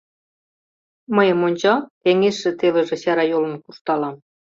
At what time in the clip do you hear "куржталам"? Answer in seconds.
3.63-4.15